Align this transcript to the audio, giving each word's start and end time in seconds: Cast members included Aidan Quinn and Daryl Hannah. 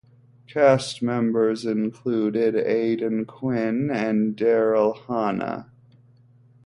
Cast 0.47 1.03
members 1.03 1.63
included 1.63 2.55
Aidan 2.55 3.25
Quinn 3.25 3.91
and 3.91 4.35
Daryl 4.35 4.97
Hannah. 5.05 5.69